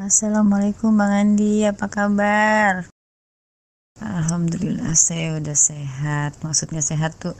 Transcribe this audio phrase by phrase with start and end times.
[0.00, 2.88] Assalamualaikum Bang Andi, apa kabar?
[4.00, 6.40] Alhamdulillah saya udah sehat.
[6.40, 7.36] Maksudnya sehat tuh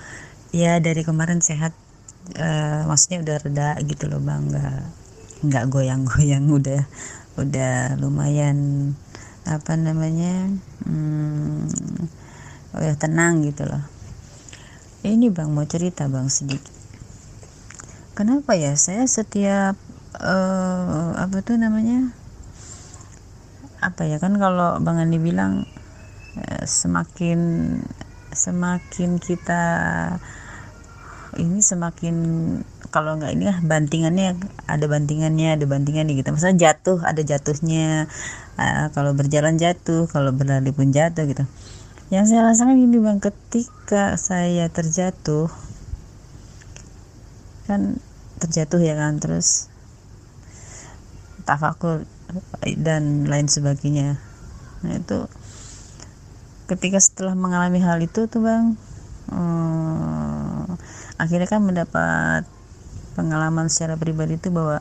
[0.53, 1.73] ya dari kemarin sehat.
[2.37, 4.77] Uh, maksudnya udah reda gitu loh bang, nggak
[5.41, 6.85] nggak goyang-goyang udah
[7.41, 8.93] udah lumayan
[9.49, 10.53] apa namanya
[10.85, 11.65] hmm,
[12.77, 13.89] udah tenang gitu loh.
[15.01, 16.77] Ini bang mau cerita bang sedikit.
[18.13, 19.81] Kenapa ya saya setiap
[20.21, 22.20] uh, apa tuh namanya
[23.81, 25.65] apa ya kan kalau Bang Andi bilang
[26.37, 27.41] eh, semakin
[28.31, 29.63] semakin kita
[31.39, 32.17] ini semakin
[32.91, 34.35] kalau nggak ini lah bantingannya
[34.67, 36.35] ada bantingannya ada bantingannya gitu.
[36.35, 38.11] Misalnya jatuh ada jatuhnya
[38.59, 41.47] uh, kalau berjalan jatuh kalau berlari pun jatuh gitu.
[42.11, 45.47] Yang saya rasakan ini bang ketika saya terjatuh
[47.71, 48.03] kan
[48.43, 49.71] terjatuh ya kan terus
[51.47, 52.03] tafakur
[52.81, 54.19] dan lain sebagainya.
[54.85, 55.29] Nah itu
[56.71, 58.79] ketika setelah mengalami hal itu tuh bang
[59.35, 60.79] hmm,
[61.19, 62.47] akhirnya kan mendapat
[63.19, 64.79] pengalaman secara pribadi itu bahwa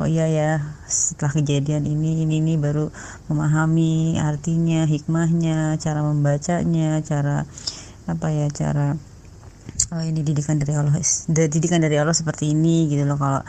[0.00, 2.88] oh iya ya setelah kejadian ini ini ini baru
[3.28, 7.44] memahami artinya hikmahnya cara membacanya cara
[8.08, 8.96] apa ya cara
[9.92, 10.96] oh ini didikan dari Allah.
[11.30, 13.18] Didikan dari Allah seperti ini gitu loh.
[13.20, 13.40] Kalau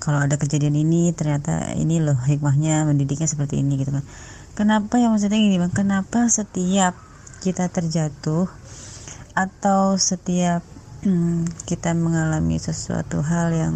[0.00, 4.04] kalau ada kejadian ini ternyata ini loh hikmahnya mendidiknya seperti ini gitu kan.
[4.52, 5.72] Kenapa yang maksudnya gini bang?
[5.72, 6.92] Kenapa setiap
[7.40, 8.46] kita terjatuh
[9.32, 10.60] atau setiap
[11.02, 13.74] hmm, kita mengalami sesuatu hal yang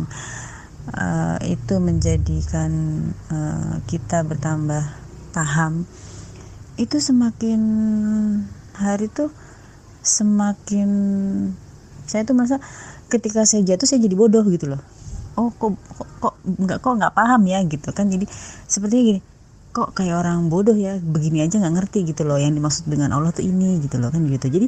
[0.93, 2.71] uh, itu menjadikan
[3.33, 4.85] uh, kita bertambah
[5.33, 5.89] paham
[6.77, 7.61] itu semakin
[8.77, 9.33] hari tuh
[10.05, 10.89] semakin
[12.07, 12.57] saya tuh masa
[13.11, 14.83] ketika saya jatuh saya jadi bodoh gitu loh.
[15.37, 18.09] Oh kok kok, kok nggak kok nggak paham ya gitu kan.
[18.09, 18.25] Jadi
[18.67, 19.21] seperti gini
[19.75, 20.97] kok kayak orang bodoh ya?
[20.97, 22.41] Begini aja nggak ngerti gitu loh.
[22.41, 24.47] Yang dimaksud dengan Allah tuh ini gitu loh kan gitu.
[24.49, 24.67] Jadi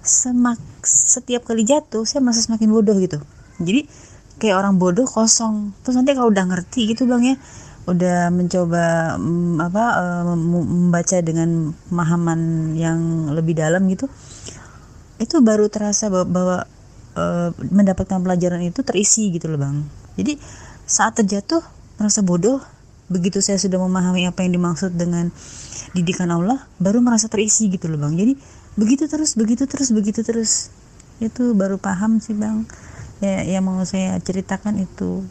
[0.00, 3.20] semak setiap kali jatuh saya merasa semakin bodoh gitu.
[3.60, 3.84] Jadi
[4.40, 5.76] kayak orang bodoh kosong.
[5.84, 7.36] Terus nanti kalau udah ngerti gitu bang ya
[7.86, 9.84] udah mencoba um, apa
[10.26, 10.34] um,
[10.90, 14.10] membaca dengan pemahaman yang lebih dalam gitu
[15.22, 16.58] itu baru terasa bahwa, bahwa
[17.16, 19.82] uh, mendapatkan pelajaran itu terisi gitu loh bang.
[20.20, 20.38] Jadi
[20.86, 21.64] saat terjatuh
[21.98, 22.60] merasa bodoh.
[23.06, 25.30] Begitu saya sudah memahami apa yang dimaksud dengan
[25.94, 28.18] didikan Allah baru merasa terisi gitu loh bang.
[28.18, 28.34] Jadi
[28.74, 30.74] begitu terus begitu terus begitu terus.
[31.22, 32.66] Itu baru paham sih bang.
[33.22, 35.22] Ya yang mau saya ceritakan itu.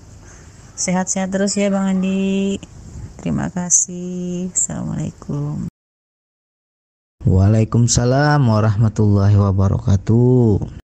[0.80, 2.60] Sehat-sehat terus ya bang Andi.
[3.20, 4.56] Terima kasih.
[4.56, 5.68] Assalamualaikum.
[7.28, 10.85] Waalaikumsalam warahmatullahi wabarakatuh.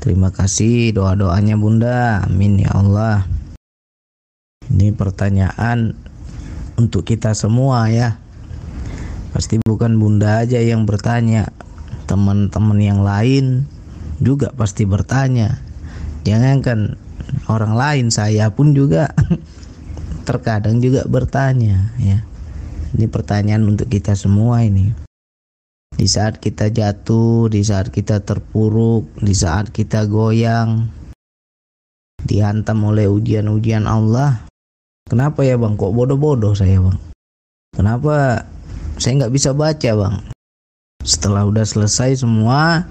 [0.00, 2.24] Terima kasih doa-doanya Bunda.
[2.24, 3.28] Amin ya Allah.
[4.72, 5.92] Ini pertanyaan
[6.80, 8.16] untuk kita semua ya.
[9.36, 11.52] Pasti bukan Bunda aja yang bertanya.
[12.08, 13.68] Teman-teman yang lain
[14.24, 15.60] juga pasti bertanya.
[16.24, 16.96] Jangankan
[17.52, 19.12] orang lain, saya pun juga
[20.28, 22.24] terkadang juga bertanya ya.
[22.96, 25.09] Ini pertanyaan untuk kita semua ini
[25.94, 30.86] di saat kita jatuh, di saat kita terpuruk, di saat kita goyang,
[32.24, 34.44] dihantam oleh ujian-ujian Allah.
[35.10, 35.74] Kenapa ya bang?
[35.74, 36.98] Kok bodoh-bodoh saya bang?
[37.74, 38.46] Kenapa
[39.00, 40.16] saya nggak bisa baca bang?
[41.02, 42.86] Setelah udah selesai semua,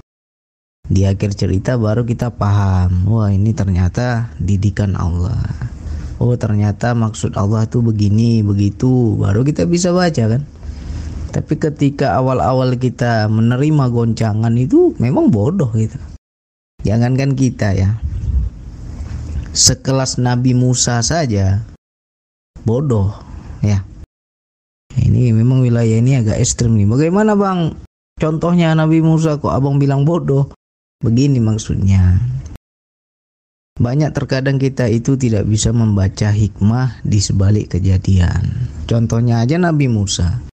[0.90, 3.06] di akhir cerita baru kita paham.
[3.06, 5.38] Wah ini ternyata didikan Allah.
[6.20, 9.16] Oh ternyata maksud Allah tuh begini, begitu.
[9.16, 10.42] Baru kita bisa baca kan?
[11.30, 15.94] Tapi ketika awal-awal kita menerima goncangan itu memang bodoh gitu.
[16.82, 17.94] Jangankan kita ya.
[19.54, 21.62] Sekelas Nabi Musa saja
[22.66, 23.14] bodoh
[23.62, 23.86] ya.
[24.98, 26.90] Ini memang wilayah ini agak ekstrim nih.
[26.90, 27.78] Bagaimana Bang?
[28.18, 30.50] Contohnya Nabi Musa kok Abang bilang bodoh?
[30.98, 32.18] Begini maksudnya.
[33.80, 38.68] Banyak terkadang kita itu tidak bisa membaca hikmah di sebalik kejadian.
[38.84, 40.49] Contohnya aja Nabi Musa.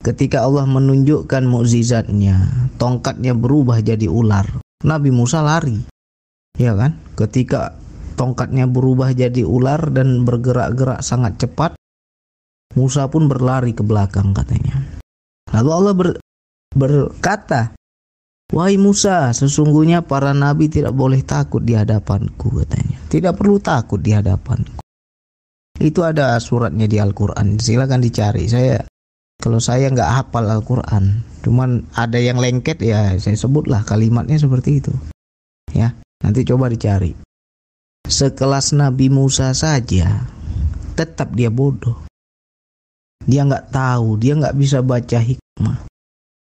[0.00, 2.48] Ketika Allah menunjukkan mukjizatnya,
[2.80, 4.48] tongkatnya berubah jadi ular.
[4.80, 5.76] Nabi Musa lari.
[6.56, 6.96] Ya kan?
[7.20, 7.76] Ketika
[8.16, 11.76] tongkatnya berubah jadi ular dan bergerak-gerak sangat cepat,
[12.80, 14.80] Musa pun berlari ke belakang katanya.
[15.52, 16.08] Lalu Allah ber,
[16.72, 17.76] berkata,
[18.50, 22.98] Wahai Musa, sesungguhnya para nabi tidak boleh takut di hadapanku katanya.
[23.06, 24.80] Tidak perlu takut di hadapanku.
[25.76, 27.60] Itu ada suratnya di Al-Quran.
[27.62, 28.50] Silakan dicari.
[28.50, 28.82] Saya
[29.40, 34.92] kalau saya nggak hafal Al-Quran cuman ada yang lengket ya saya sebutlah kalimatnya seperti itu.
[35.72, 37.16] Ya nanti coba dicari.
[38.04, 40.28] Sekelas Nabi Musa saja
[40.92, 42.04] tetap dia bodoh.
[43.24, 45.88] Dia nggak tahu dia nggak bisa baca hikmah.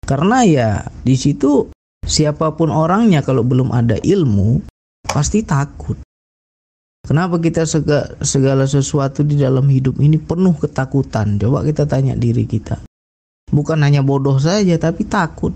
[0.07, 0.71] Karena ya
[1.03, 1.75] di situ
[2.07, 4.63] siapa pun orangnya kalau belum ada ilmu
[5.03, 5.99] pasti takut
[7.05, 7.69] Kenapa kita
[8.25, 11.37] segala sesuatu di dalam hidup ini penuh ketakutan?
[11.37, 12.81] Coba kita tanya diri kita.
[13.53, 15.53] Bukan hanya bodoh saja, tapi takut.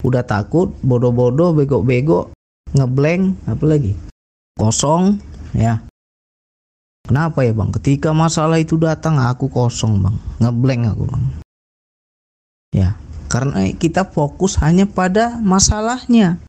[0.00, 2.32] Udah takut, bodoh-bodoh, bego-bego,
[2.72, 3.92] ngeblank, apa lagi?
[4.56, 5.20] Kosong,
[5.52, 5.84] ya.
[7.04, 7.68] Kenapa ya bang?
[7.68, 11.24] Ketika masalah itu datang, aku kosong bang, ngeblank aku bang.
[12.72, 12.88] Ya,
[13.28, 16.40] karena kita fokus hanya pada masalahnya.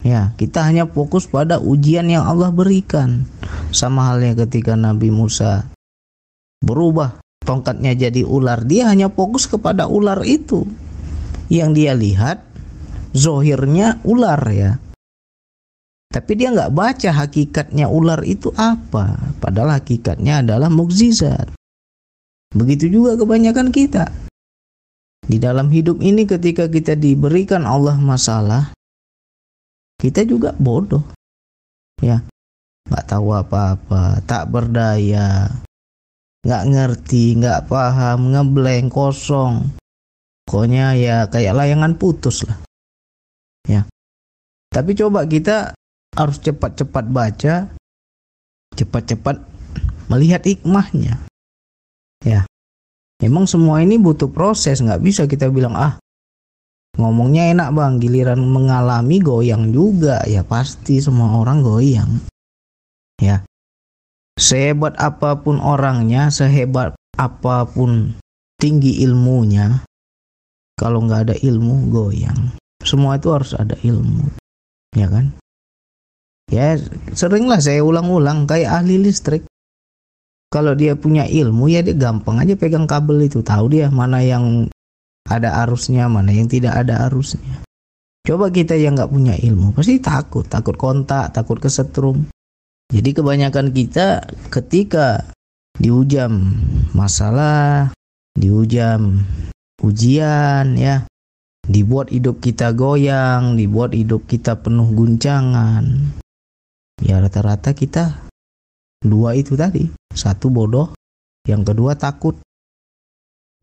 [0.00, 3.28] Ya, kita hanya fokus pada ujian yang Allah berikan.
[3.70, 5.68] Sama halnya ketika Nabi Musa
[6.64, 10.64] berubah tongkatnya jadi ular, dia hanya fokus kepada ular itu.
[11.52, 12.38] Yang dia lihat
[13.12, 14.80] zohirnya ular ya.
[16.10, 19.14] Tapi dia nggak baca hakikatnya ular itu apa.
[19.38, 21.54] Padahal hakikatnya adalah mukjizat.
[22.50, 24.10] Begitu juga kebanyakan kita.
[25.22, 28.74] Di dalam hidup ini ketika kita diberikan Allah masalah,
[30.00, 31.04] kita juga bodoh.
[32.00, 32.24] Ya.
[32.88, 34.24] Nggak tahu apa-apa.
[34.24, 35.52] Tak berdaya.
[36.40, 39.68] Nggak ngerti nggak paham ngeblank kosong.
[40.48, 42.56] Pokoknya ya kayak layangan putus lah.
[43.68, 43.84] Ya.
[44.72, 45.76] Tapi coba kita
[46.16, 47.54] harus cepat-cepat baca
[48.74, 49.36] cepat-cepat
[50.08, 51.20] melihat hikmahnya.
[52.24, 52.48] Ya.
[53.20, 54.80] Memang semua ini butuh proses.
[54.80, 56.00] Nggak bisa kita bilang ah
[56.98, 62.18] Ngomongnya enak bang, giliran mengalami goyang juga ya pasti semua orang goyang.
[63.20, 63.44] Ya,
[64.40, 68.16] sehebat apa pun orangnya, sehebat apa pun
[68.56, 69.84] tinggi ilmunya,
[70.80, 72.56] kalau nggak ada ilmu goyang.
[72.80, 74.32] Semua itu harus ada ilmu,
[74.96, 75.36] ya kan?
[76.48, 76.80] Ya
[77.14, 79.44] seringlah saya ulang-ulang kayak ahli listrik.
[80.50, 84.66] Kalau dia punya ilmu ya dia gampang aja pegang kabel itu, tahu dia mana yang
[85.26, 87.64] ada arusnya, mana yang tidak ada arusnya.
[88.20, 92.28] Coba kita yang nggak punya ilmu, pasti takut, takut kontak, takut kesetrum.
[92.90, 94.22] Jadi kebanyakan kita
[94.52, 95.24] ketika
[95.78, 96.60] diujam
[96.92, 97.94] masalah,
[98.36, 99.24] diujam
[99.80, 101.08] ujian ya,
[101.64, 106.12] dibuat hidup kita goyang, dibuat hidup kita penuh guncangan.
[107.00, 108.28] Ya rata-rata kita
[109.00, 110.92] dua itu tadi, satu bodoh,
[111.48, 112.36] yang kedua takut.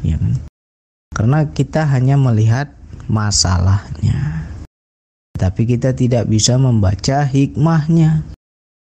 [0.02, 0.34] Ya kan?
[1.18, 2.70] Karena kita hanya melihat
[3.10, 4.46] masalahnya.
[5.34, 8.22] Tapi kita tidak bisa membaca hikmahnya.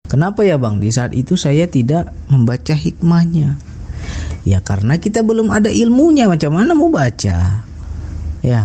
[0.05, 0.77] Kenapa ya Bang?
[0.77, 3.57] Di saat itu saya tidak membaca hikmahnya.
[4.45, 7.65] Ya karena kita belum ada ilmunya macam mana mau baca.
[8.45, 8.61] Ya.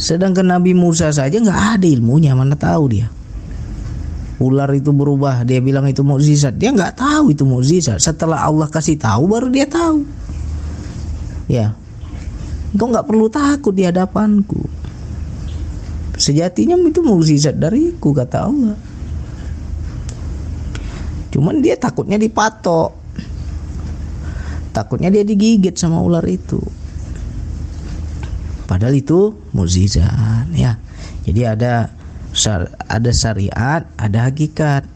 [0.00, 3.12] Sedangkan Nabi Musa saja nggak ada ilmunya, mana tahu dia.
[4.40, 6.56] Ular itu berubah, dia bilang itu mukjizat.
[6.56, 8.00] Dia nggak tahu itu mukjizat.
[8.00, 10.08] Setelah Allah kasih tahu baru dia tahu.
[11.52, 11.76] Ya,
[12.70, 14.62] Engkau nggak perlu takut di hadapanku.
[16.20, 18.76] Sejatinya itu mukjizat dariku kata Allah.
[21.32, 22.92] Cuman dia takutnya dipatok.
[24.70, 26.60] Takutnya dia digigit sama ular itu.
[28.70, 30.78] Padahal itu mukjizat ya.
[31.26, 31.90] Jadi ada
[32.86, 34.86] ada syariat, ada hakikat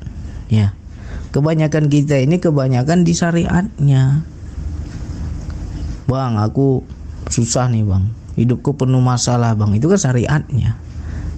[0.47, 0.71] ya.
[1.35, 4.23] Kebanyakan kita ini kebanyakan di syariatnya.
[6.07, 6.87] Bang, aku
[7.29, 8.05] susah nih bang.
[8.35, 9.77] Hidupku penuh masalah bang.
[9.79, 10.77] Itu kan syariatnya.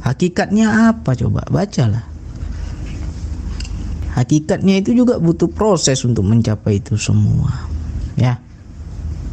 [0.03, 1.45] Hakikatnya apa coba?
[1.51, 2.07] Bacalah.
[4.17, 7.69] Hakikatnya itu juga butuh proses untuk mencapai itu semua.
[8.17, 8.41] Ya.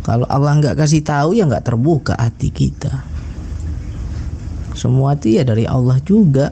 [0.03, 2.91] Kalau Allah nggak kasih tahu ya nggak terbuka hati kita.
[4.75, 6.51] Semua itu ya dari Allah juga.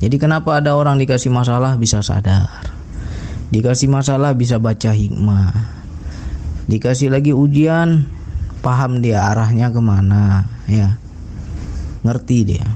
[0.00, 2.48] Jadi kenapa ada orang dikasih masalah bisa sadar.
[3.52, 5.83] Dikasih masalah bisa baca hikmah
[6.64, 8.08] dikasih lagi ujian
[8.64, 10.96] paham dia arahnya ke mana ya.
[12.04, 12.68] Ngerti dia.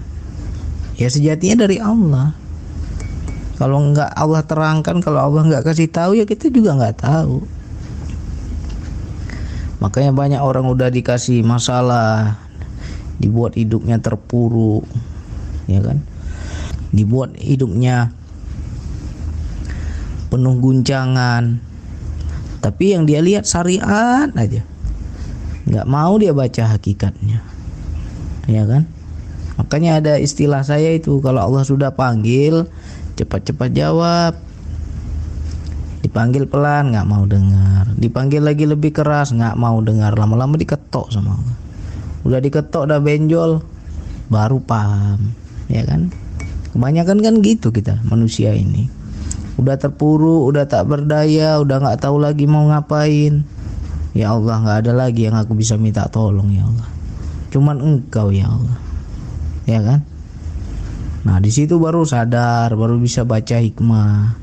[1.01, 2.33] Ya sejatinya dari Allah.
[3.57, 7.43] Kalau nggak Allah terangkan kalau Allah nggak kasih tahu ya kita juga nggak tahu.
[9.79, 12.39] Makanya banyak orang udah dikasih masalah
[13.19, 14.87] dibuat hidupnya terpuruk
[15.67, 16.03] ya kan?
[16.91, 18.11] Dibuat hidupnya
[20.29, 21.68] penuh guncangan
[22.59, 24.63] tapi yang dia lihat syariat aja.
[25.69, 27.39] Nggak mau dia baca hakikatnya.
[28.49, 28.89] Ya kan?
[29.59, 32.67] Makanya ada istilah saya itu kalau Allah sudah panggil
[33.15, 34.33] cepat-cepat jawab.
[36.03, 37.91] Dipanggil pelan nggak mau dengar.
[37.99, 40.15] Dipanggil lagi lebih keras nggak mau dengar.
[40.17, 41.57] Lama-lama diketok sama Allah.
[42.27, 43.63] Udah diketok udah benjol
[44.33, 45.37] baru paham.
[45.69, 46.11] Ya kan?
[46.73, 48.98] Kebanyakan kan gitu kita manusia ini
[49.59, 53.43] udah terpuruk udah tak berdaya udah nggak tahu lagi mau ngapain.
[54.15, 56.89] Ya Allah nggak ada lagi yang aku bisa minta tolong ya Allah.
[57.51, 58.79] Cuman engkau ya Allah.
[59.67, 60.01] Ya kan?
[61.27, 64.39] Nah di situ baru sadar baru bisa baca hikmah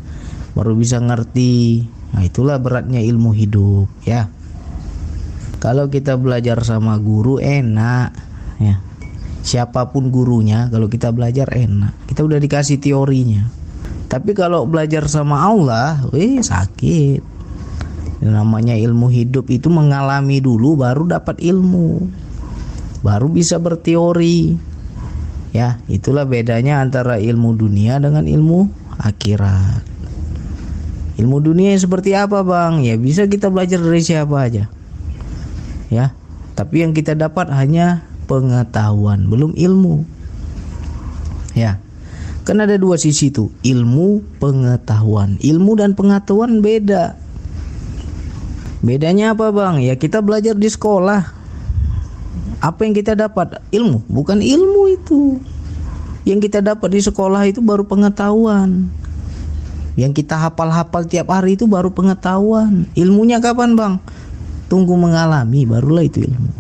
[0.54, 1.88] baru bisa ngerti.
[2.12, 4.28] Nah itulah beratnya ilmu hidup ya.
[5.64, 8.12] Kalau kita belajar sama guru enak
[8.60, 8.84] ya.
[9.46, 11.96] Siapa pun gurunya kalau kita belajar enak.
[12.12, 13.65] Kita udah dikasih teorinya
[14.16, 17.20] tapi kalau belajar sama Allah, wih sakit.
[18.24, 22.08] Yang namanya ilmu hidup itu mengalami dulu baru dapat ilmu.
[23.04, 24.56] Baru bisa berteori.
[25.52, 28.72] Ya, itulah bedanya antara ilmu dunia dengan ilmu
[29.04, 29.84] akhirat.
[31.20, 32.88] Ilmu dunia seperti apa, Bang?
[32.88, 34.72] Ya bisa kita belajar dari siapa aja.
[35.92, 36.16] Ya,
[36.56, 40.08] tapi yang kita dapat hanya pengetahuan, belum ilmu.
[41.52, 41.84] Ya.
[42.46, 45.42] Kan ada dua sisi tuh, ilmu, pengetahuan.
[45.42, 47.18] Ilmu dan pengetahuan beda.
[48.86, 49.82] Bedanya apa bang?
[49.82, 51.26] Ya kita belajar di sekolah.
[52.62, 53.58] Apa yang kita dapat?
[53.74, 55.42] Ilmu, bukan ilmu itu.
[56.22, 58.94] Yang kita dapat di sekolah itu baru pengetahuan.
[59.98, 62.86] Yang kita hafal-hafal tiap hari itu baru pengetahuan.
[62.94, 63.94] Ilmunya kapan bang?
[64.70, 66.52] Tunggu mengalami, barulah itu ilmu.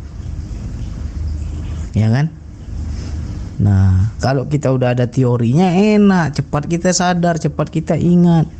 [1.93, 2.33] Ya kan?
[3.55, 8.51] Nah, kalau kita udah ada teorinya enak, cepat kita sadar, cepat kita ingat.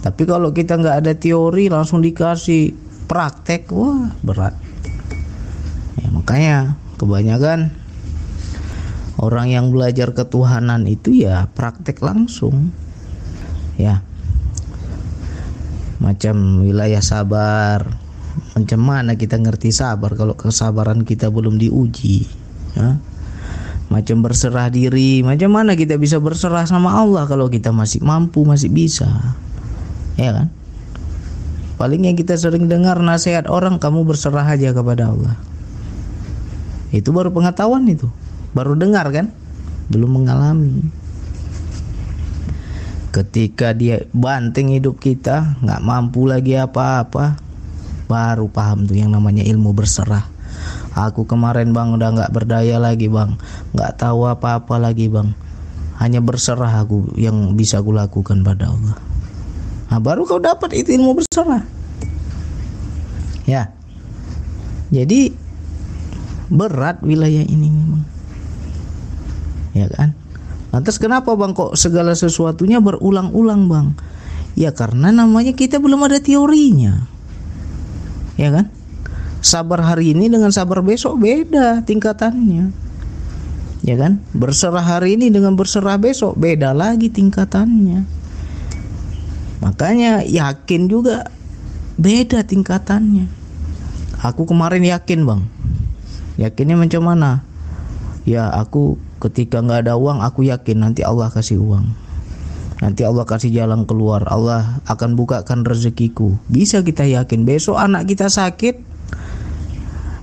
[0.00, 2.72] Tapi kalau kita nggak ada teori langsung dikasih
[3.04, 4.56] praktek, wah berat.
[6.00, 6.56] Ya, makanya
[6.96, 7.76] kebanyakan
[9.20, 12.72] orang yang belajar ketuhanan itu ya praktek langsung.
[13.76, 14.00] Ya.
[16.00, 18.00] Macam wilayah sabar.
[18.56, 22.28] Macam mana kita ngerti sabar kalau kesabaran kita belum diuji,
[22.76, 23.00] ya?
[23.86, 25.22] Macam berserah diri.
[25.22, 29.06] Macam mana kita bisa berserah sama Allah kalau kita masih mampu masih bisa?
[30.18, 30.48] Ya kan?
[31.76, 35.36] Paling yang kita sering dengar nasihat orang kamu berserah aja kepada Allah.
[36.90, 38.08] Itu baru pengetahuan itu.
[38.56, 39.28] Baru dengar kan?
[39.92, 40.88] Belum mengalami.
[43.12, 47.40] Ketika dia banting hidup kita nggak mampu lagi apa-apa
[48.06, 50.35] baru paham tuh yang namanya ilmu berserah
[50.96, 53.36] Aku kemarin bang udah nggak berdaya lagi bang,
[53.76, 55.36] nggak tahu apa-apa lagi bang.
[56.00, 58.96] Hanya berserah aku yang bisa aku lakukan pada Allah.
[59.92, 61.64] Nah, baru kau dapat itu ilmu berserah.
[63.44, 63.72] Ya.
[64.88, 65.32] Jadi
[66.48, 68.04] berat wilayah ini memang.
[69.76, 70.16] Ya kan?
[70.72, 73.86] Lantas kenapa bang kok segala sesuatunya berulang-ulang bang?
[74.56, 77.04] Ya karena namanya kita belum ada teorinya.
[78.40, 78.75] Ya kan?
[79.46, 82.74] Sabar hari ini dengan sabar besok beda tingkatannya.
[83.86, 84.18] Ya kan?
[84.34, 88.02] Berserah hari ini dengan berserah besok beda lagi tingkatannya.
[89.62, 91.30] Makanya yakin juga
[91.94, 93.30] beda tingkatannya.
[94.26, 95.42] Aku kemarin yakin bang.
[96.42, 97.46] Yakinnya macam mana?
[98.26, 101.86] Ya aku ketika nggak ada uang aku yakin nanti Allah kasih uang.
[102.82, 104.26] Nanti Allah kasih jalan keluar.
[104.26, 106.34] Allah akan bukakan rezekiku.
[106.50, 107.46] Bisa kita yakin.
[107.46, 108.95] Besok anak kita sakit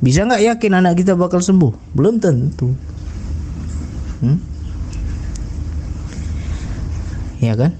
[0.03, 1.95] bisa nggak yakin anak kita bakal sembuh?
[1.95, 2.75] Belum tentu.
[4.19, 4.35] Hmm?
[7.39, 7.71] Ya kan?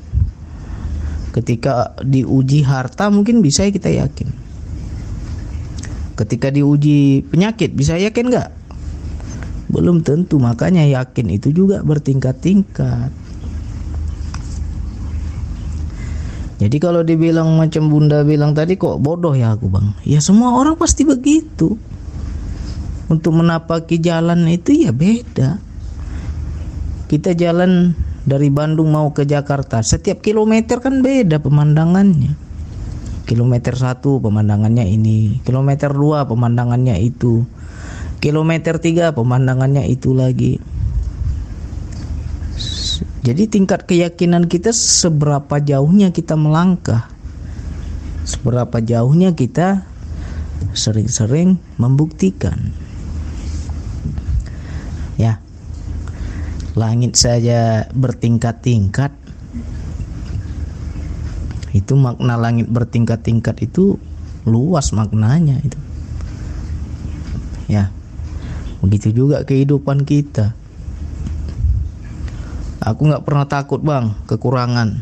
[1.36, 4.32] Ketika diuji harta mungkin bisa kita yakin.
[6.16, 8.50] Ketika diuji penyakit bisa yakin nggak?
[9.68, 10.40] Belum tentu.
[10.40, 13.12] Makanya yakin itu juga bertingkat-tingkat.
[16.64, 20.80] Jadi kalau dibilang macam bunda bilang tadi kok bodoh ya aku bang Ya semua orang
[20.80, 21.76] pasti begitu
[23.12, 25.60] untuk menapaki jalan itu ya beda.
[27.12, 27.94] Kita jalan
[28.24, 32.40] dari Bandung mau ke Jakarta, setiap kilometer kan beda pemandangannya.
[33.24, 37.48] Kilometer satu pemandangannya ini, kilometer dua pemandangannya itu,
[38.20, 40.60] kilometer tiga pemandangannya itu lagi.
[43.24, 47.08] Jadi tingkat keyakinan kita seberapa jauhnya kita melangkah,
[48.28, 49.88] seberapa jauhnya kita
[50.76, 52.76] sering-sering membuktikan
[55.18, 55.40] ya.
[56.74, 59.14] Langit saja bertingkat-tingkat.
[61.74, 63.98] Itu makna langit bertingkat-tingkat itu
[64.46, 65.80] luas maknanya itu.
[67.70, 67.94] Ya.
[68.82, 70.54] Begitu juga kehidupan kita.
[72.84, 75.02] Aku nggak pernah takut bang kekurangan.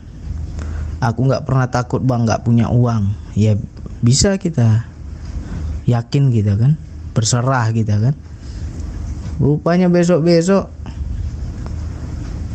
[1.02, 3.16] Aku nggak pernah takut bang nggak punya uang.
[3.34, 3.58] Ya
[4.04, 4.86] bisa kita.
[5.90, 6.78] Yakin kita kan?
[7.12, 8.16] Berserah kita kan
[9.42, 10.70] rupanya besok-besok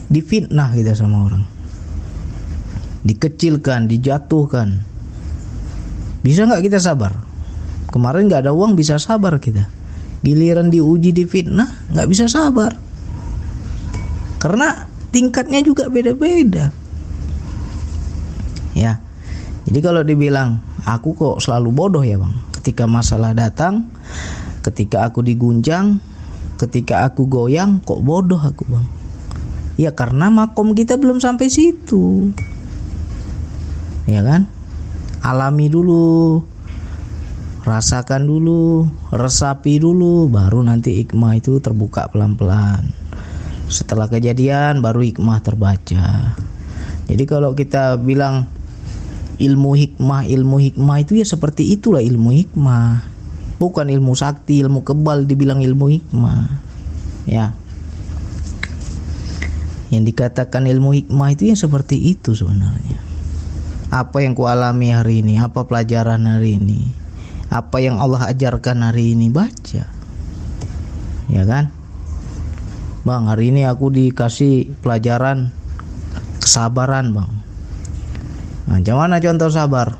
[0.06, 1.44] difitnah kita sama orang.
[3.02, 4.86] Dikecilkan dijatuhkan.
[6.22, 7.14] Bisa nggak kita sabar?
[7.90, 9.66] Kemarin nggak ada uang bisa sabar kita.
[10.22, 12.74] Giliran diuji di fitnah nggak bisa sabar.
[14.38, 16.70] Karena tingkatnya juga beda-beda.
[18.74, 19.02] Ya.
[19.66, 22.34] Jadi kalau dibilang aku kok selalu bodoh ya bang?
[22.54, 23.90] Ketika masalah datang
[24.62, 26.02] ketika aku diguncang
[26.56, 28.86] ketika aku goyang kok bodoh aku bang?
[29.76, 32.32] Ya karena makom kita belum sampai situ.
[34.08, 34.48] Ya kan?
[35.20, 36.40] Alami dulu
[37.66, 42.88] rasakan dulu resapi dulu baru nanti hikmah itu terbuka pelan-pelan.
[43.68, 46.32] Setelah kejadian baru hikmah terbaca.
[47.06, 48.48] Jadi kalau kita bilang
[49.36, 53.15] ilmu hikmah ilmu hikmah itu ya seperti itulah ilmu hikmah
[53.56, 56.48] bukan ilmu sakti ilmu kebal dibilang ilmu hikmah.
[57.26, 57.56] Ya.
[59.90, 63.00] Yang dikatakan ilmu hikmah itu ya seperti itu sebenarnya.
[63.90, 67.06] Apa yang kualami hari ini apa pelajaran hari ini
[67.50, 69.86] apa yang Allah ajarkan hari ini baca.
[71.26, 71.70] Ya kan?
[73.06, 75.54] Bang hari ini aku dikasih pelajaran
[76.42, 77.30] kesabaran bang.
[78.66, 79.94] Nah gimana contoh sabar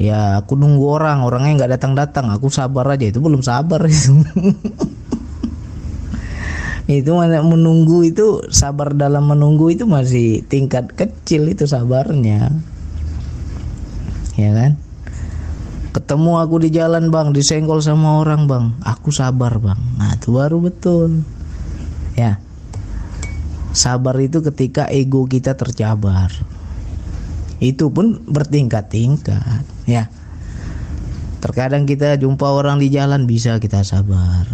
[0.00, 3.84] ya aku nunggu orang orangnya nggak datang datang aku sabar aja itu belum sabar.
[6.90, 12.50] Itu itu menunggu itu sabar dalam menunggu itu masih tingkat kecil itu sabarnya.
[14.34, 14.74] Ya kan?
[15.94, 18.74] Ketemu aku di jalan bang disenggol sama orang bang.
[18.82, 19.78] Aku sabar bang.
[20.02, 21.22] Nah itu baru betul.
[22.18, 22.42] Ya.
[23.70, 26.34] Sabar itu ketika ego kita tercabar
[27.60, 30.06] itu pun bertingkat-tingkat ya.
[31.42, 34.46] Terkadang kita jumpa orang di jalan bisa kita sabar.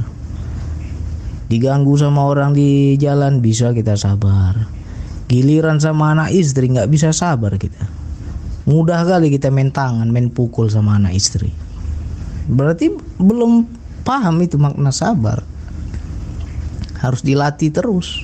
[1.47, 4.67] Diganggu sama orang di jalan bisa kita sabar.
[5.27, 7.85] Giliran sama anak istri nggak bisa sabar kita.
[8.67, 11.51] Mudah kali kita main tangan main pukul sama anak istri.
[12.47, 13.67] Berarti belum
[14.07, 15.43] paham itu makna sabar.
[17.03, 18.23] Harus dilatih terus.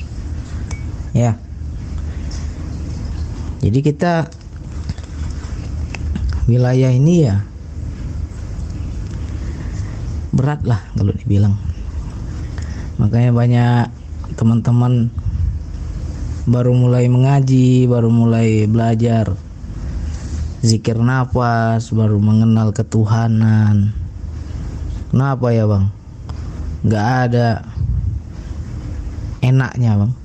[1.14, 1.38] Ya.
[3.62, 4.26] Jadi kita
[6.50, 7.37] wilayah ini ya
[10.33, 11.55] berat lah kalau dibilang.
[12.96, 13.85] Makanya banyak
[14.35, 15.12] teman-teman
[16.48, 19.37] baru mulai mengaji baru mulai belajar
[20.64, 23.92] zikir nafas baru mengenal ketuhanan.
[25.12, 25.85] Kenapa ya bang?
[26.83, 27.48] Nggak ada
[29.44, 30.21] enaknya bang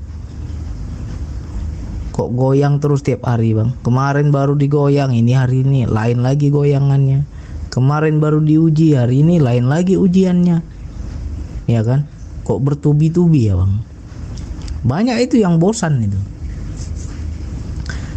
[2.17, 3.77] kok goyang terus tiap hari bang.
[3.85, 7.21] Kemarin baru digoyang ini hari ini lain lagi goyangannya.
[7.69, 10.57] Kemarin baru diuji hari ini lain lagi ujiannya.
[11.69, 12.09] Ya kan?
[12.41, 13.85] Kok bertubi-tubi ya bang?
[14.81, 16.17] Banyak itu yang bosan itu.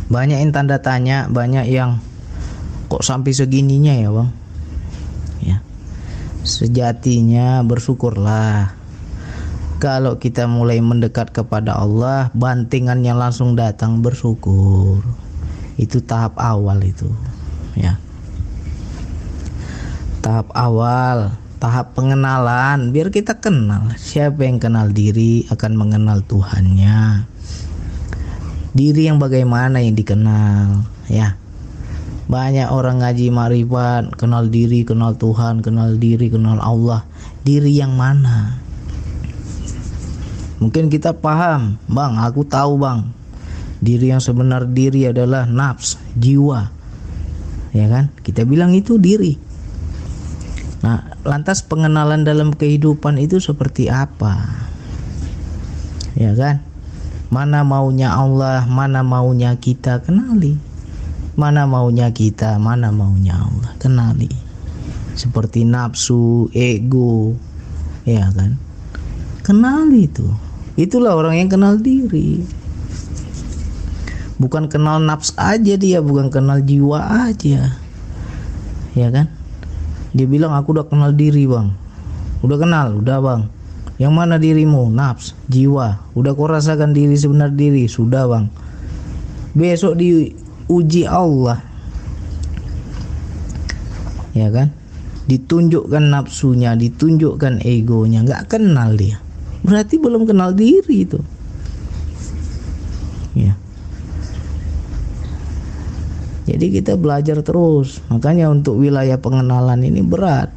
[0.08, 2.00] Banyak yang tanda tanya banyak yang
[2.88, 4.28] kok sampai segininya ya bang?
[5.44, 5.56] Ya.
[6.40, 8.79] Sejatinya bersyukurlah
[9.80, 15.00] kalau kita mulai mendekat kepada Allah bantingannya langsung datang bersyukur.
[15.80, 17.08] Itu tahap awal itu
[17.72, 17.96] ya.
[20.20, 23.88] Tahap awal tahap pengenalan biar kita kenal.
[23.96, 27.24] Siapa yang kenal diri akan mengenal Tuhannya.
[28.76, 31.40] Diri yang bagaimana yang dikenal ya.
[32.30, 37.02] Banyak orang ngaji marifat, kenal diri, kenal Tuhan, kenal diri, kenal Allah.
[37.42, 38.59] Diri yang mana?
[40.60, 43.10] Mungkin kita paham, Bang, aku tahu, Bang.
[43.80, 46.68] Diri yang sebenar diri adalah nafs, jiwa.
[47.72, 48.12] Ya kan?
[48.20, 49.40] Kita bilang itu diri.
[50.84, 54.36] Nah, lantas pengenalan dalam kehidupan itu seperti apa?
[56.14, 56.60] Ya kan?
[57.32, 60.70] Mana maunya Allah, mana maunya kita kenali
[61.40, 64.28] mana maunya kita mana maunya Allah kenali
[65.16, 67.32] seperti nafsu ego
[68.04, 68.60] ya kan
[69.40, 70.28] kenali itu
[70.78, 72.42] itulah orang yang kenal diri.
[74.40, 77.76] Bukan kenal nafs aja dia bukan kenal jiwa aja.
[78.96, 79.28] Ya kan?
[80.16, 81.70] Dia bilang aku udah kenal diri bang.
[82.40, 82.98] Udah kenal?
[83.04, 83.42] Udah bang.
[84.00, 84.88] Yang mana dirimu?
[84.88, 86.00] Nafs jiwa.
[86.16, 87.84] Udah kau rasakan diri sebenar diri?
[87.84, 88.48] Sudah bang.
[89.52, 90.32] Besok di
[90.72, 91.60] uji Allah.
[94.32, 94.72] Ya kan?
[95.28, 98.24] Ditunjukkan nafsunya ditunjukkan egonya.
[98.24, 99.20] Nggak kenal dia
[99.64, 101.20] berarti belum kenal diri itu.
[103.36, 103.54] Ya.
[106.50, 108.02] Jadi kita belajar terus.
[108.10, 110.50] Makanya untuk wilayah pengenalan ini berat.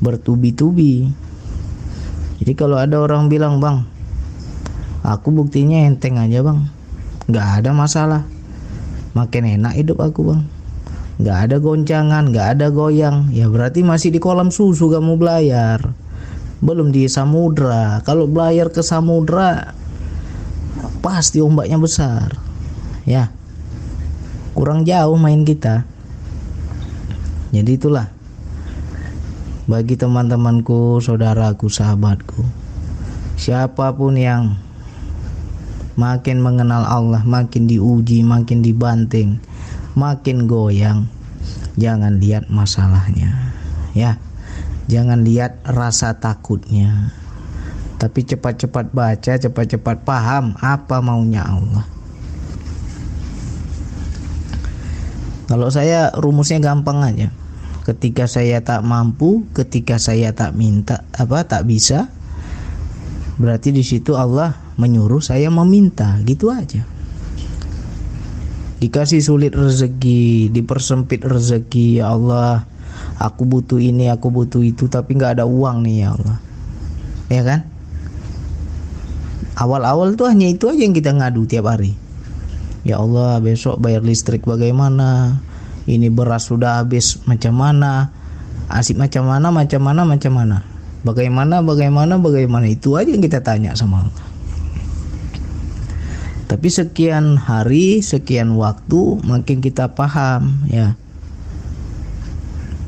[0.00, 1.12] Bertubi-tubi.
[2.40, 3.84] Jadi kalau ada orang bilang bang
[5.04, 6.64] aku buktinya enteng aja bang.
[7.28, 8.22] Nggak ada masalah.
[9.12, 10.42] Makin enak hidup aku bang.
[11.20, 13.28] Nggak ada goncangan nggak ada goyang.
[13.28, 15.92] Ya berarti masih di kolam susu kamu belayar
[16.60, 18.04] belum di samudra.
[18.04, 19.72] Kalau belayar ke samudra
[21.00, 22.36] pasti ombaknya besar.
[23.08, 23.32] Ya.
[24.52, 25.88] Kurang jauh main kita.
[27.50, 28.12] Jadi itulah.
[29.64, 32.44] Bagi teman-temanku saudaraku sahabatku.
[33.40, 34.60] Siapa pun yang
[35.96, 39.36] makin mengenal Allah makin diuji makin dibanting
[39.92, 41.04] makin goyang
[41.76, 43.52] jangan lihat masalahnya.
[43.92, 44.16] Ya
[44.90, 47.14] jangan lihat rasa takutnya.
[48.02, 51.86] Tapi cepat-cepat baca cepat-cepat paham apa maunya Allah.
[55.46, 57.30] Kalau saya rumusnya gampang aja.
[57.86, 62.12] Ketika saya tak mampu ketika saya tak minta apa tak bisa
[63.40, 66.18] berarti di situ Allah menyuruh saya meminta.
[66.24, 66.82] Gitu aja.
[68.80, 72.64] Dikasih sulit rezeki, dipersempit rezeki, ya Allah,
[73.20, 76.38] aku butuh ini, aku butuh itu, tapi nggak ada uang nih ya Allah,
[77.28, 77.60] ya kan?
[79.60, 81.92] Awal-awal tuh hanya itu aja yang kita ngadu tiap hari.
[82.80, 85.36] Ya Allah, besok bayar listrik bagaimana?
[85.84, 88.08] Ini beras sudah habis macam mana?
[88.72, 90.64] Asik macam mana, macam mana, macam mana?
[91.04, 92.72] Bagaimana, bagaimana, bagaimana?
[92.72, 94.26] Itu aja yang kita tanya sama Allah.
[96.48, 100.96] Tapi sekian hari, sekian waktu makin kita paham ya.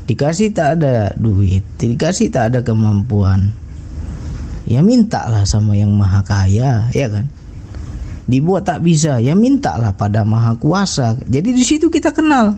[0.03, 3.55] Dikasih tak ada duit, dikasih tak ada kemampuan.
[4.67, 7.31] Ya mintalah sama yang maha kaya, ya kan?
[8.27, 11.19] Dibuat tak bisa, ya mintalah pada maha kuasa.
[11.27, 12.55] Jadi di situ kita kenal.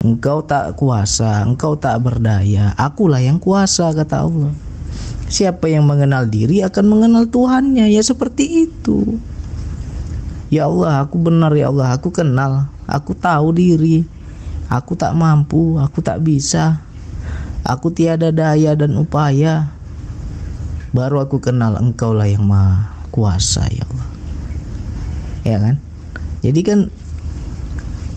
[0.00, 4.52] Engkau tak kuasa, engkau tak berdaya, akulah yang kuasa kata Allah.
[5.28, 9.20] Siapa yang mengenal diri akan mengenal Tuhannya, ya seperti itu.
[10.48, 14.02] Ya Allah, aku benar ya Allah, aku kenal, aku tahu diri.
[14.70, 16.78] Aku tak mampu, aku tak bisa.
[17.66, 19.74] Aku tiada daya dan upaya.
[20.94, 24.08] Baru aku kenal Engkau lah yang Maha Kuasa ya Allah.
[25.42, 25.74] Ya kan?
[26.46, 26.78] Jadi kan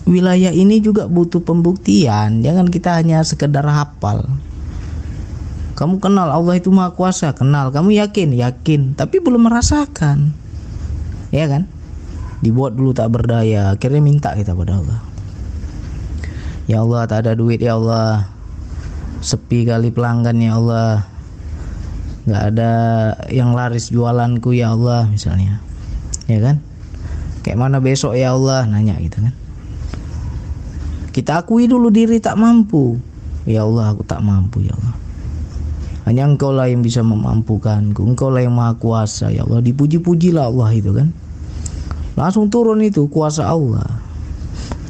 [0.06, 2.46] wilayah ini juga butuh pembuktian.
[2.46, 4.30] Jangan kita hanya sekedar hafal.
[5.74, 7.74] Kamu kenal Allah itu Maha Kuasa, kenal.
[7.74, 8.30] Kamu yakin?
[8.30, 10.30] Yakin, tapi belum merasakan.
[11.34, 11.66] Ya kan?
[12.44, 15.00] dibuat dulu tak berdaya akhirnya minta kita pada Allah
[16.70, 18.28] ya Allah tak ada duit ya Allah.
[19.24, 21.08] Sepi kali pelanggan ya Allah.
[22.24, 22.72] Nggak ada
[23.28, 25.60] yang laris jualanku ya Allah misalnya.
[26.28, 26.60] Ya kan?
[27.44, 28.64] Kayak mana besok ya Allah?
[28.64, 29.34] Nanya gitu kan.
[31.12, 32.96] Kita akui dulu diri tak mampu.
[33.44, 34.96] Ya Allah aku tak mampu ya Allah.
[36.04, 38.04] Hanya engkau lah yang bisa memampukanku.
[38.04, 39.64] Engkau lah yang maha kuasa ya Allah.
[39.64, 41.08] Dipuji-pujilah Allah itu kan.
[42.12, 44.03] Langsung turun itu kuasa Allah.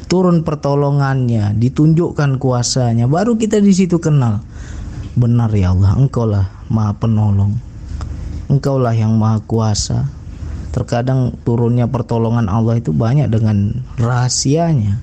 [0.05, 3.09] Turun pertolongannya, ditunjukkan kuasanya.
[3.09, 4.45] Baru kita di situ kenal.
[5.17, 7.57] Benar ya Allah, Engkau lah Maha Penolong.
[8.45, 10.05] Engkau lah yang Maha Kuasa.
[10.69, 14.99] Terkadang turunnya pertolongan Allah itu banyak dengan rahasianya,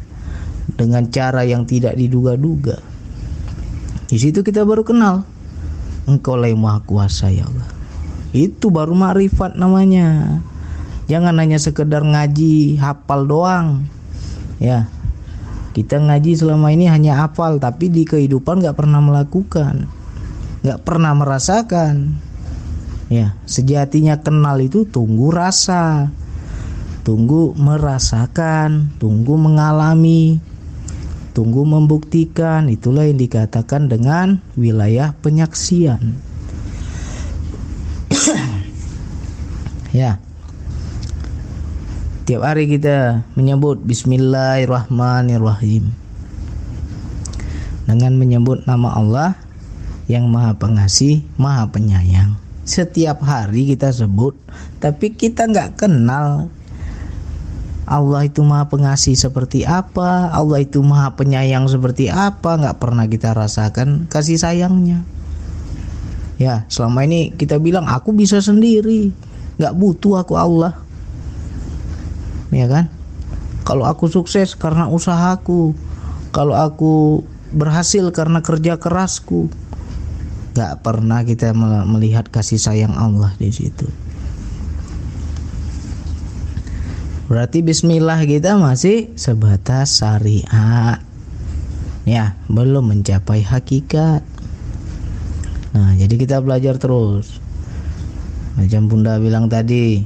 [0.77, 2.79] dengan cara yang tidak diduga-duga.
[4.07, 5.25] Di situ kita baru kenal.
[6.07, 7.73] Engkau lah yang Maha Kuasa ya Allah.
[8.31, 10.39] Itu baru makrifat namanya.
[11.11, 13.89] Jangan hanya sekedar ngaji hafal doang.
[14.59, 14.91] Ya.
[15.73, 19.89] Kita ngaji selama ini hanya hafal tapi di kehidupan nggak pernah melakukan.
[20.63, 22.23] nggak pernah merasakan.
[23.11, 26.09] Ya, sejatinya kenal itu tunggu rasa.
[27.03, 30.39] Tunggu merasakan, tunggu mengalami,
[31.35, 32.71] tunggu membuktikan.
[32.71, 36.15] Itulah yang dikatakan dengan wilayah penyaksian.
[39.99, 40.23] ya.
[42.23, 45.91] Tiap hari kita menyebut Bismillahirrahmanirrahim.
[47.83, 49.35] Dengan menyebut nama Allah
[50.07, 52.39] yang maha pengasih, maha penyayang.
[52.63, 54.39] Setiap hari kita sebut
[54.79, 56.47] Tapi kita nggak kenal
[57.91, 63.35] Allah itu maha pengasih seperti apa Allah itu maha penyayang seperti apa nggak pernah kita
[63.35, 65.03] rasakan kasih sayangnya.
[66.39, 69.11] Ya selama ini kita bilang aku bisa sendiri
[69.59, 70.82] nggak butuh aku Allah
[72.53, 72.93] ya kan?
[73.65, 75.73] Kalau aku sukses karena usahaku.
[76.33, 79.49] Kalau aku berhasil karena kerja kerasku.
[80.53, 81.57] Gak pernah kita
[81.89, 83.89] melihat kasih sayang Allah di situ.
[87.33, 91.01] Berarti Bismillah kita masih sebatas syariat
[92.05, 94.21] ya belum mencapai hakikat.
[95.73, 97.41] Nah jadi kita belajar terus.
[98.59, 100.05] Macam bunda bilang tadi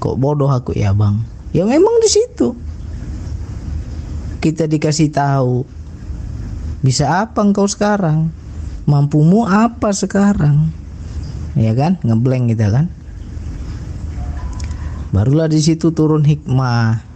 [0.00, 0.72] kok bodoh aku?
[0.72, 1.20] Ya bang.
[1.52, 2.56] Ya memang di situ.
[4.40, 5.68] Kita dikasih tahu
[6.80, 8.32] bisa apa engkau sekarang?
[8.88, 10.72] Mampumu apa sekarang?
[11.52, 12.00] Ya kan?
[12.00, 12.88] Ngeblank kita kan?
[15.12, 17.10] Barulah di situ turun hikmah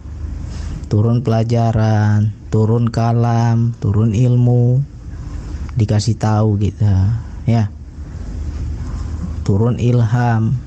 [0.85, 4.79] turun pelajaran turun kalam turun ilmu
[5.75, 7.19] dikasih tahu kita
[7.49, 7.67] ya.
[9.45, 10.57] Turun ilham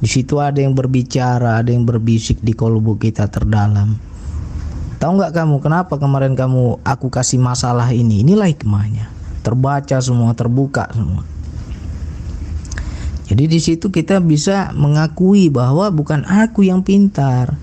[0.00, 4.10] di situ ada yang berbicara ada yang berbisik di kolbu kita terdalam
[5.00, 8.20] Tahu nggak kamu kenapa kemarin kamu aku kasih masalah ini?
[8.20, 9.08] Inilah hikmahnya.
[9.40, 11.24] Terbaca semua, terbuka semua.
[13.24, 17.56] Jadi di situ kita bisa mengakui bahwa bukan aku yang pintar,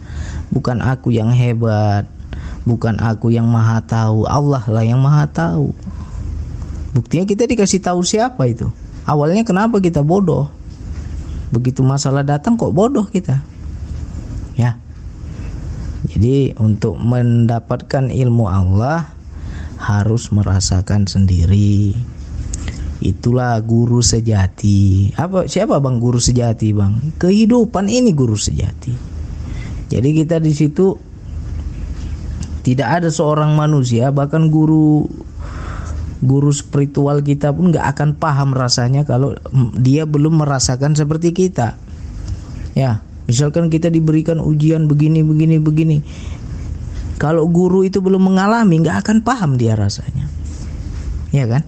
[0.50, 2.10] bukan aku yang hebat,
[2.66, 5.78] bukan aku yang maha tahu, Allah lah yang maha tahu.
[6.98, 8.66] Buktinya kita dikasih tahu siapa itu.
[9.06, 10.50] Awalnya kenapa kita bodoh?
[11.54, 13.40] Begitu masalah datang kok bodoh kita.
[14.58, 14.76] Ya,
[16.08, 19.12] jadi untuk mendapatkan ilmu Allah
[19.78, 21.94] harus merasakan sendiri.
[22.98, 25.14] Itulah guru sejati.
[25.14, 27.14] Apa siapa Bang guru sejati, Bang?
[27.22, 28.94] Kehidupan ini guru sejati.
[29.88, 30.98] Jadi kita di situ
[32.66, 35.08] tidak ada seorang manusia bahkan guru
[36.24, 39.38] guru spiritual kita pun nggak akan paham rasanya kalau
[39.78, 41.78] dia belum merasakan seperti kita.
[42.78, 45.98] Ya, Misalkan kita diberikan ujian begini begini begini.
[47.20, 50.32] Kalau guru itu belum mengalami nggak akan paham dia rasanya.
[51.36, 51.68] Ya kan?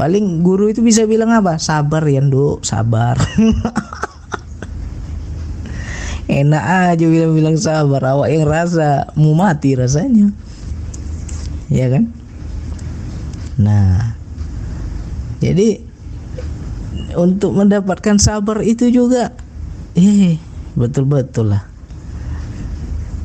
[0.00, 1.60] Paling guru itu bisa bilang apa?
[1.60, 3.20] Sabar ya, Nduk, sabar.
[6.32, 10.32] Enak aja bilang-bilang sabar, awak yang rasa mau mati rasanya.
[11.68, 12.08] Ya kan?
[13.60, 14.16] Nah,
[15.42, 15.80] jadi
[17.18, 19.36] untuk mendapatkan sabar itu juga
[19.96, 20.40] eh
[20.78, 21.64] betul-betul lah.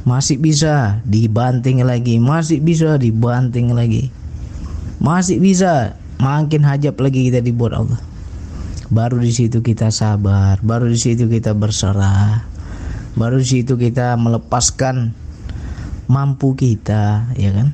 [0.07, 4.11] Masih bisa dibanting lagi masih bisa dibanting lagi.
[5.03, 7.99] Masih bisa makin hajab lagi kita dibuat Allah.
[8.87, 12.57] Baru di situ kita sabar baru di situ kita berserah
[13.17, 15.09] baru di situ kita melepaskan
[16.05, 17.73] mampu kita ya kan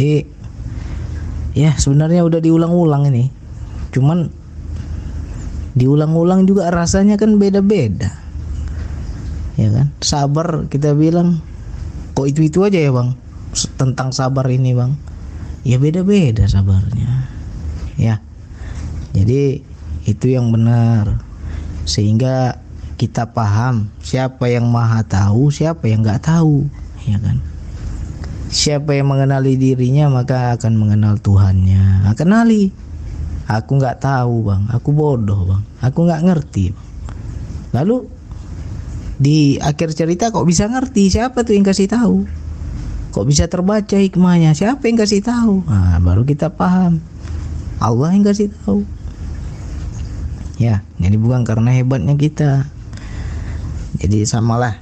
[0.00, 0.24] jadi
[1.52, 3.28] ya sebenarnya udah diulang-ulang ini.
[3.92, 4.32] Cuman
[5.76, 8.08] diulang-ulang juga rasanya kan beda-beda.
[9.60, 9.92] Ya kan?
[10.00, 11.44] Sabar kita bilang
[12.16, 13.12] kok itu itu aja ya bang?
[13.76, 14.96] Tentang sabar ini bang.
[15.68, 17.28] Ya beda-beda sabarnya.
[18.00, 18.24] Ya.
[19.12, 19.60] Jadi
[20.08, 21.20] itu yang benar.
[21.84, 22.56] Sehingga
[22.96, 26.64] kita paham siapa yang maha tahu siapa yang nggak tahu.
[27.04, 27.49] Ya kan
[28.50, 32.90] siapa yang mengenali dirinya maka akan mengenal Tuhannya nah, kenali
[33.50, 36.70] Aku nggak tahu bang, aku bodoh bang, aku nggak ngerti.
[36.70, 36.86] Bang.
[37.74, 38.06] Lalu
[39.18, 42.30] di akhir cerita kok bisa ngerti siapa tuh yang kasih tahu?
[43.10, 44.54] Kok bisa terbaca hikmahnya?
[44.54, 45.66] Siapa yang kasih tahu?
[45.66, 47.02] Nah, baru kita paham.
[47.82, 48.86] Allah yang kasih tahu.
[50.62, 52.70] Ya, jadi bukan karena hebatnya kita.
[53.98, 54.78] Jadi samalah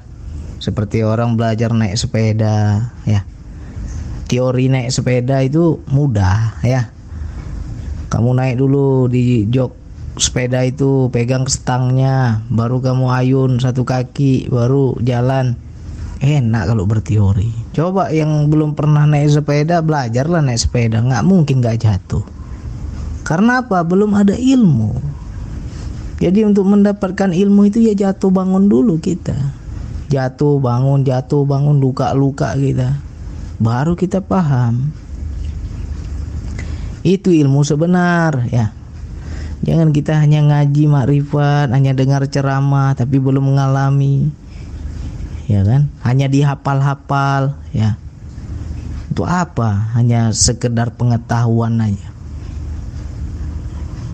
[0.60, 3.24] seperti orang belajar naik sepeda, ya.
[4.28, 6.92] Teori naik sepeda itu mudah, ya.
[8.12, 9.72] Kamu naik dulu di jok
[10.20, 15.56] sepeda itu pegang stangnya baru kamu ayun satu kaki baru jalan.
[16.20, 17.72] Enak kalau berteori.
[17.72, 21.00] Coba yang belum pernah naik sepeda belajarlah naik sepeda.
[21.00, 22.26] Nggak mungkin nggak jatuh.
[23.24, 23.80] Karena apa?
[23.80, 24.98] Belum ada ilmu.
[26.20, 29.38] Jadi untuk mendapatkan ilmu itu ya jatuh bangun dulu kita.
[30.12, 33.07] Jatuh bangun jatuh bangun luka-luka kita
[33.58, 34.94] baru kita paham
[37.02, 38.74] itu ilmu sebenar ya.
[39.58, 44.30] Jangan kita hanya ngaji makrifat, hanya dengar ceramah tapi belum mengalami.
[45.50, 45.90] Ya kan?
[46.06, 47.98] Hanya dihafal-hafal ya.
[49.10, 49.90] Untuk apa?
[49.98, 52.08] Hanya sekedar pengetahuan aja.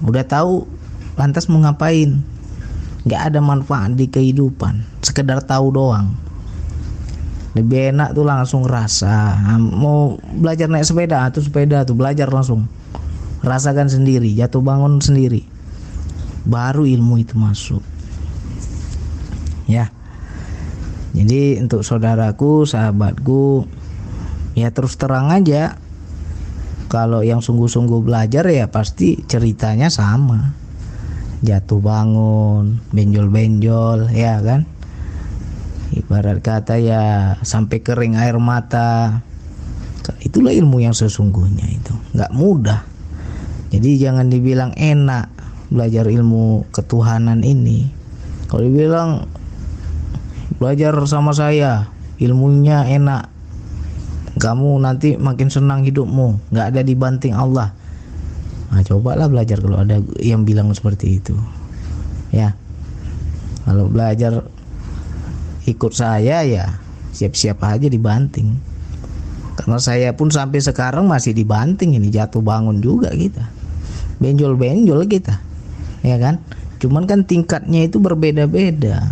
[0.01, 0.65] Udah tahu
[1.21, 2.25] lantas mau ngapain?
[3.05, 6.24] Gak ada manfaat di kehidupan, sekedar tahu doang
[7.55, 9.39] lebih enak tuh langsung rasa.
[9.59, 12.67] Mau belajar naik sepeda tuh sepeda tuh belajar langsung.
[13.47, 15.47] Rasakan sendiri jatuh bangun sendiri.
[16.45, 17.81] Baru ilmu itu masuk.
[19.71, 19.95] Ya.
[21.15, 23.71] Jadi untuk saudaraku sahabatku
[24.59, 25.79] ya terus terang aja.
[26.91, 30.59] Kalau yang sungguh-sungguh belajar ya pasti ceritanya sama.
[31.47, 34.67] Jatuh bangun benjol-benjol ya kan
[35.93, 37.03] ibarat kata ya
[37.45, 39.21] sampai kering air mata.
[40.25, 41.93] Itulah ilmu yang sesungguhnya itu.
[42.17, 42.81] Nggak mudah.
[43.69, 45.29] Jadi jangan dibilang enak
[45.73, 47.89] belajar ilmu ketuhanan ini.
[48.49, 49.11] Kalau dibilang
[50.57, 51.89] belajar sama saya
[52.23, 53.33] ilmunya enak.
[54.35, 56.53] Kamu nanti makin senang hidupmu.
[56.53, 57.75] Nggak ada dibanting Allah.
[58.75, 61.35] Nah cobalah belajar kalau ada yang bilang seperti itu.
[62.35, 62.59] Ya.
[63.65, 64.45] Kalau belajar
[65.65, 66.77] ikut saya ya
[67.15, 68.59] siap-siap aja dibanting.
[69.55, 73.47] Karena saya pun sampai sekarang masih dibanting ini jatuh bangun juga kita.
[74.19, 75.39] Benjol-benjol kita
[76.03, 76.43] ya kan?
[76.83, 79.09] Cuman kan tingkatnya itu berbeda-beda.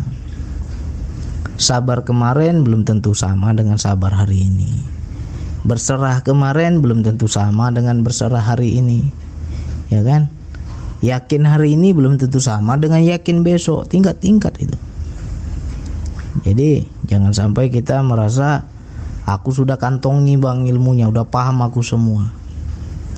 [1.57, 4.83] Sabar kemarin belum tentu sama dengan sabar hari ini.
[5.62, 9.07] Berserah kemarin belum tentu sama dengan berserah hari ini
[9.95, 10.27] ya kan?
[11.03, 13.91] Yakin hari ini belum tentu sama dengan yakin besok.
[13.91, 14.77] Tingkat-tingkat itu
[16.40, 18.64] jadi jangan sampai kita merasa
[19.29, 22.33] aku sudah kantongi bang ilmunya udah paham aku semua.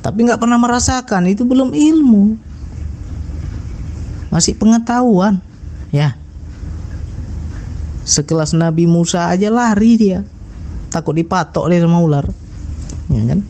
[0.03, 2.35] Tapi nggak pernah merasakan itu belum ilmu.
[4.35, 5.38] Masih pengetahuan
[5.94, 6.18] ya.
[8.05, 10.27] Sekelas Nabi Musa aja lari dia.
[10.90, 12.27] Takut dipatok dia sama ular.
[13.09, 13.40] Ya kan?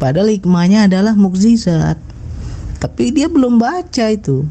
[0.00, 2.00] Padahal hikmahnya adalah mukjizat.
[2.80, 4.48] Tapi dia belum baca itu.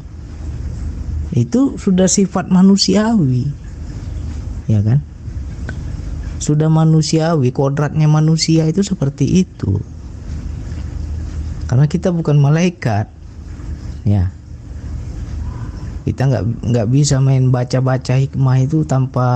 [1.34, 3.59] Itu sudah sifat manusiawi
[4.70, 5.02] ya kan?
[6.40, 9.76] Sudah manusiawi kodratnya manusia itu seperti itu.
[11.68, 13.10] Karena kita bukan malaikat.
[14.08, 14.32] Ya.
[16.08, 19.28] Kita nggak nggak bisa main baca-baca hikmah itu tanpa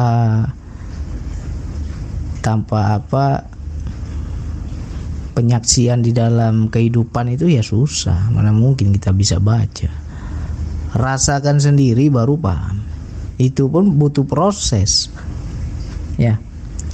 [2.40, 3.46] tanpa apa
[5.36, 8.32] penyaksian di dalam kehidupan itu ya susah.
[8.32, 9.92] Mana mungkin kita bisa baca.
[10.96, 12.93] Rasakan sendiri baru paham
[13.38, 15.10] itu pun butuh proses.
[16.20, 16.38] Ya.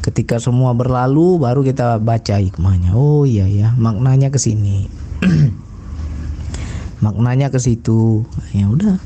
[0.00, 2.96] Ketika semua berlalu baru kita baca hikmahnya.
[2.96, 4.88] Oh iya ya maknanya ke sini.
[7.04, 8.24] Maknanya ke situ.
[8.56, 8.96] Ya udah.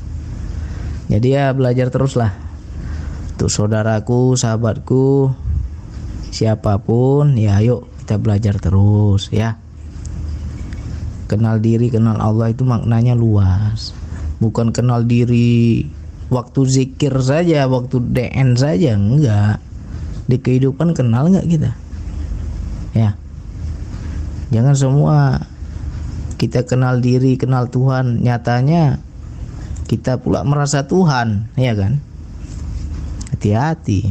[1.11, 2.31] Jadi ya belajar teruslah.
[3.35, 5.35] Untuk saudaraku sahabatku
[6.31, 9.59] siapa pun ya ayo kita belajar terus ya.
[11.27, 13.91] Kenal diri kenal Allah itu maknanya luas.
[14.39, 15.87] Bukan kenal diri
[16.33, 19.61] waktu zikir saja waktu DN saja enggak.
[20.25, 21.71] Di kehidupan kenal nggak kita?
[22.97, 23.13] Ya.
[24.49, 25.17] Jangan semua
[26.41, 28.25] kita kenal diri kenal Tuhan.
[28.25, 28.97] Nyatanya
[29.85, 32.01] kita pula merasa Tuhan ya kan?
[33.35, 34.09] Hati-hati.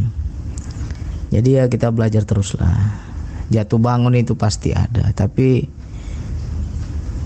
[1.34, 3.02] Jadi ya kita belajar teruslah.
[3.50, 5.66] Jatuh bangun itu pasti ada tapi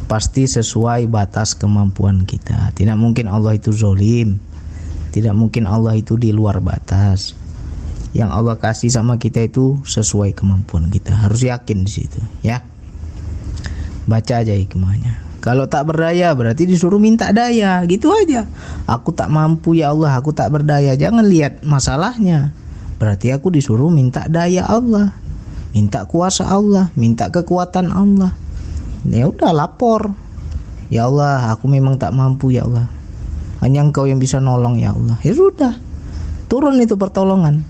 [0.09, 2.72] pasti sesuai batas kemampuan kita.
[2.72, 4.47] Tidak mungkin Allah itu zolim
[5.09, 7.33] tidak mungkin Allah itu di luar batas.
[8.16, 11.12] Yang Allah kasih sama kita itu sesuai kemampuan kita.
[11.12, 12.64] Harus yakin di situ ya.
[14.09, 15.21] Baca aja hikmahnya.
[15.38, 17.85] Kalau tak berdaya berarti disuruh minta daya.
[17.85, 18.49] Gitu aja.
[18.88, 20.97] Aku tak mampu ya Allah aku tak berdaya.
[20.97, 22.53] Jangan lihat masalahnya.
[22.97, 25.12] Berarti aku disuruh minta daya Allah.
[25.77, 26.88] Minta kuasa Allah.
[26.97, 28.33] Minta kekuatan Allah.
[29.05, 30.12] Ya udah lapor.
[30.88, 32.97] Ya Allah aku memang tak mampu ya Allah
[33.64, 35.75] hanya engkau yang bisa nolong ya Allah ya sudah
[36.47, 37.66] turun itu pertolongan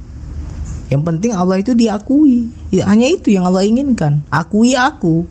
[0.88, 2.48] yang penting Allah itu diakui.
[2.72, 4.24] Ya, hanya itu yang Allah inginkan.
[4.32, 5.28] Akui aku.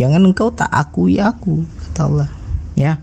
[0.00, 2.28] Jangan engkau tak akui aku, kata Allah.
[2.72, 2.96] Ya.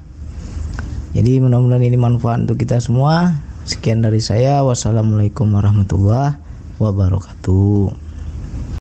[1.13, 3.37] Jadi mudah-mudahan ini manfaat untuk kita semua.
[3.69, 4.65] Sekian dari saya.
[4.65, 6.37] Wassalamualaikum warahmatullahi
[6.81, 8.06] wabarakatuh.